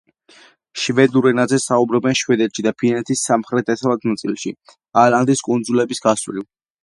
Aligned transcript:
შვედურ 0.83 1.25
ენაზე 1.31 1.59
საუბრობენ 1.65 2.17
შვედეთში 2.21 2.65
და 2.67 2.73
ფინეთის 2.83 3.21
სამხრეთ-დასავლეთ 3.31 4.09
ნაწილში, 4.13 4.57
ალანდის 5.05 5.47
კუნძულების 5.51 6.05
გასწვრივ. 6.07 6.45